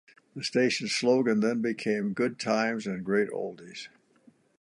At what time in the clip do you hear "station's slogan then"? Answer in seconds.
0.43-1.61